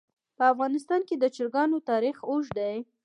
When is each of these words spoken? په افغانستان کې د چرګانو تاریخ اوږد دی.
په 0.37 0.43
افغانستان 0.53 1.01
کې 1.07 1.15
د 1.17 1.25
چرګانو 1.35 1.77
تاریخ 1.89 2.15
اوږد 2.29 2.53
دی. 2.59 2.77